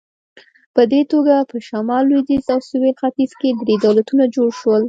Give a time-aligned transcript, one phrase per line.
[0.75, 4.79] په دې توګه په شمال، لوېدیځ او سویل ختیځ کې درې دولتونه جوړ شول.